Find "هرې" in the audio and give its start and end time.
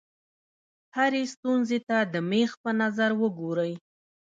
0.95-1.23